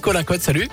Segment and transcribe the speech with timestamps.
[0.00, 0.68] Colin Code, salut.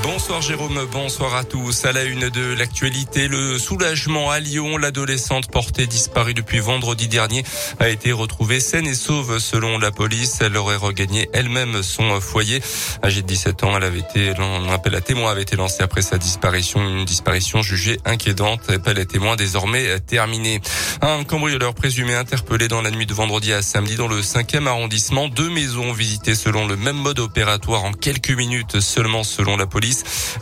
[0.00, 1.84] Bonsoir Jérôme, bonsoir à tous.
[1.84, 4.78] À la une de l'actualité, le soulagement à Lyon.
[4.78, 7.44] L'adolescente portée disparue depuis vendredi dernier
[7.78, 10.38] a été retrouvée saine et sauve selon la police.
[10.40, 12.62] Elle aurait regagné elle-même son foyer.
[13.04, 16.02] Âgée de 17 ans, elle avait été, un appel à témoins avait été lancé après
[16.02, 16.80] sa disparition.
[16.80, 18.70] Une disparition jugée inquiétante.
[18.70, 20.62] Appel à témoins désormais terminé.
[21.02, 25.28] Un cambrioleur présumé interpellé dans la nuit de vendredi à samedi dans le 5e arrondissement.
[25.28, 29.81] Deux maisons visitées selon le même mode opératoire en quelques minutes seulement selon la police.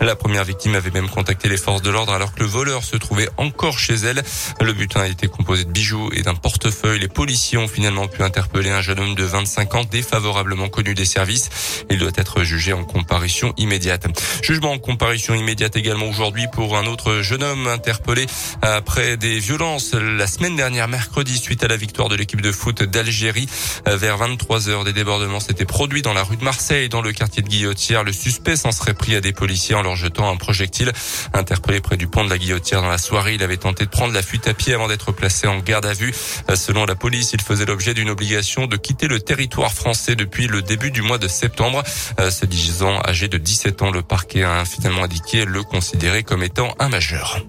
[0.01, 2.97] La première victime avait même contacté les forces de l'ordre alors que le voleur se
[2.97, 4.23] trouvait encore chez elle.
[4.61, 7.01] Le butin été composé de bijoux et d'un portefeuille.
[7.01, 11.07] Les policiers ont finalement pu interpeller un jeune homme de 25 ans défavorablement connu des
[11.07, 11.49] services.
[11.89, 14.07] Il doit être jugé en comparution immédiate.
[14.43, 18.27] Jugement en comparution immédiate également aujourd'hui pour un autre jeune homme interpellé
[18.61, 22.83] après des violences la semaine dernière mercredi suite à la victoire de l'équipe de foot
[22.83, 23.49] d'Algérie.
[23.87, 27.43] Vers 23 heures, des débordements s'étaient produits dans la rue de Marseille, dans le quartier
[27.43, 28.05] de Guillotière.
[28.05, 30.93] Le suspect s'en serait pris à des policiers en leur jetant un projectile.
[31.33, 34.13] Interpellé près du pont de la Guillotière dans la soirée, il avait tenté de prendre
[34.13, 36.15] la fuite à pied avant d'être placé en garde à vue.
[36.55, 40.63] Selon la police, il faisait l'objet d'une obligation de quitter le territoire français depuis le
[40.63, 41.83] début du mois de septembre.
[42.19, 46.75] Ce disant âgé de 17 ans, le parquet a finalement indiqué le considérer comme étant
[46.79, 47.41] un majeur.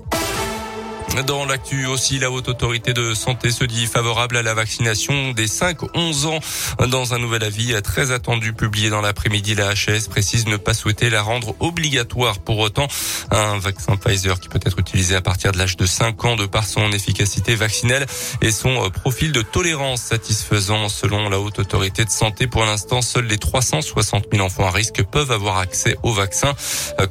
[1.27, 5.45] Dans l'actu aussi, la haute autorité de santé se dit favorable à la vaccination des
[5.45, 6.39] 5-11 ans.
[6.87, 11.09] Dans un nouvel avis très attendu publié dans l'après-midi, la HS précise ne pas souhaiter
[11.09, 12.39] la rendre obligatoire.
[12.39, 12.87] Pour autant,
[13.29, 16.45] un vaccin Pfizer qui peut être utilisé à partir de l'âge de 5 ans de
[16.45, 18.05] par son efficacité vaccinale
[18.41, 22.47] et son profil de tolérance satisfaisant selon la haute autorité de santé.
[22.47, 26.55] Pour l'instant, seuls les 360 000 enfants à risque peuvent avoir accès au vaccin.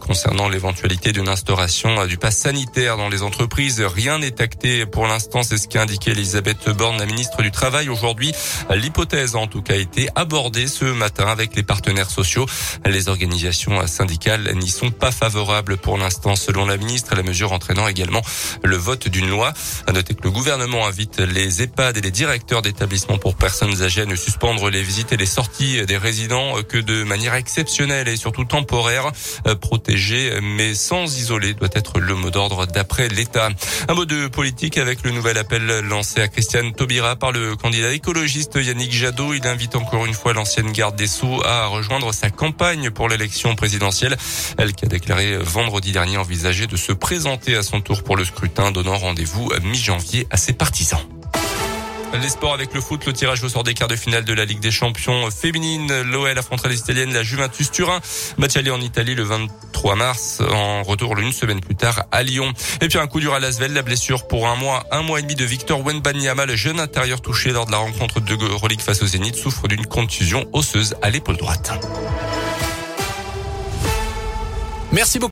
[0.00, 5.42] Concernant l'éventualité d'une instauration du pass sanitaire dans les entreprises, Rien n'est acté pour l'instant,
[5.42, 8.32] c'est ce qu'a indiqué Elisabeth Borne, la ministre du Travail aujourd'hui.
[8.70, 12.46] L'hypothèse en tout cas a été abordée ce matin avec les partenaires sociaux.
[12.86, 17.88] Les organisations syndicales n'y sont pas favorables pour l'instant selon la ministre, la mesure entraînant
[17.88, 18.22] également
[18.62, 19.52] le vote d'une loi.
[19.86, 24.02] À noter que le gouvernement invite les EHPAD et les directeurs d'établissements pour personnes âgées
[24.02, 28.16] à ne suspendre les visites et les sorties des résidents que de manière exceptionnelle et
[28.16, 29.10] surtout temporaire.
[29.60, 33.50] Protégés mais sans isoler doit être le mot d'ordre d'après l'État.
[33.88, 37.92] Un mot de politique avec le nouvel appel lancé à Christiane Taubira par le candidat
[37.92, 39.34] écologiste Yannick Jadot.
[39.34, 43.54] Il invite encore une fois l'ancienne garde des Sceaux à rejoindre sa campagne pour l'élection
[43.54, 44.16] présidentielle.
[44.58, 48.24] Elle qui a déclaré vendredi dernier envisager de se présenter à son tour pour le
[48.24, 51.00] scrutin, donnant rendez-vous mi-janvier à ses partisans.
[52.12, 54.44] Les sports avec le foot, le tirage au sort des quarts de finale de la
[54.44, 56.02] Ligue des Champions féminine.
[56.02, 58.00] L'OL affrontera les Italiennes, la Juventus Turin.
[58.36, 60.42] Match en Italie le 23 mars.
[60.50, 62.52] En retour une semaine plus tard à Lyon.
[62.80, 65.22] Et puis un coup dur à Lasvel, la blessure pour un mois, un mois et
[65.22, 69.02] demi de Victor Wenbanyama, le jeune intérieur touché lors de la rencontre de Euroleague face
[69.02, 71.72] au Zénith, souffre d'une contusion osseuse à l'épaule droite.
[74.92, 75.28] Merci beaucoup.